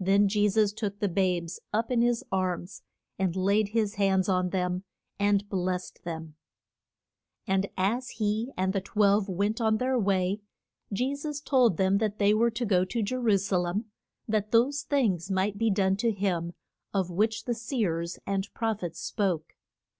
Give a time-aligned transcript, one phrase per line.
[0.00, 2.82] Then Je sus took the babes up in his arms,
[3.16, 4.82] and laid his hands on them,
[5.20, 6.34] and blest them.
[7.46, 10.40] And as he and the twelve went on their way,
[10.92, 13.84] Je sus told them that they were to go to Je ru sa lem
[14.26, 16.54] that those things might be done to him
[16.92, 19.54] of which the seers and proph ets spoke.